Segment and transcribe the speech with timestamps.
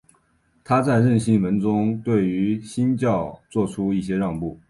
[0.63, 4.59] 他在认信文中对于新教做出一些让步。